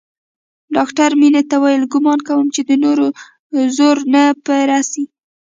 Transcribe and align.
ډاکتر 0.75 1.09
مينې 1.19 1.41
ته 1.49 1.55
وويل 1.59 1.83
ګومان 1.93 2.19
کوم 2.27 2.47
چې 2.55 2.61
د 2.69 2.71
نورو 2.83 3.07
زور 3.77 3.97
نه 4.13 4.23
پې 4.45 4.59
رسي. 4.71 5.03